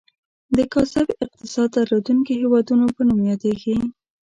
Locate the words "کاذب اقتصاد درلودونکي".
0.73-2.31